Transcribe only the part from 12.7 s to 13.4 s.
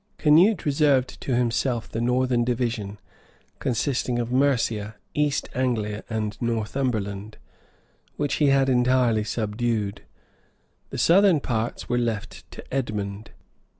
Edmond.